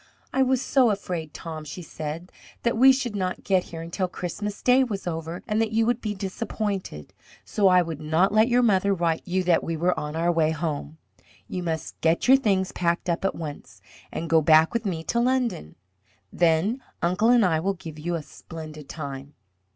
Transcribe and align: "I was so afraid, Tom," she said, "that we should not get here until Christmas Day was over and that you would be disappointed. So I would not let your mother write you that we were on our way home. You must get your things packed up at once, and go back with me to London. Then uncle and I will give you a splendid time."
"I 0.33 0.41
was 0.41 0.63
so 0.63 0.89
afraid, 0.89 1.31
Tom," 1.31 1.63
she 1.63 1.83
said, 1.83 2.31
"that 2.63 2.75
we 2.75 2.91
should 2.91 3.15
not 3.15 3.43
get 3.43 3.65
here 3.65 3.83
until 3.83 4.07
Christmas 4.07 4.63
Day 4.63 4.83
was 4.83 5.05
over 5.05 5.43
and 5.47 5.61
that 5.61 5.73
you 5.73 5.85
would 5.85 6.01
be 6.01 6.15
disappointed. 6.15 7.13
So 7.45 7.67
I 7.67 7.83
would 7.83 8.01
not 8.01 8.33
let 8.33 8.47
your 8.47 8.63
mother 8.63 8.95
write 8.95 9.21
you 9.25 9.43
that 9.43 9.63
we 9.63 9.77
were 9.77 9.93
on 9.99 10.15
our 10.15 10.31
way 10.31 10.49
home. 10.49 10.97
You 11.47 11.61
must 11.61 12.01
get 12.01 12.27
your 12.27 12.37
things 12.37 12.71
packed 12.71 13.11
up 13.11 13.23
at 13.23 13.35
once, 13.35 13.79
and 14.11 14.27
go 14.27 14.41
back 14.41 14.73
with 14.73 14.87
me 14.87 15.03
to 15.03 15.19
London. 15.19 15.75
Then 16.33 16.81
uncle 17.03 17.29
and 17.29 17.45
I 17.45 17.59
will 17.59 17.75
give 17.75 17.99
you 17.99 18.15
a 18.15 18.23
splendid 18.23 18.89
time." 18.89 19.35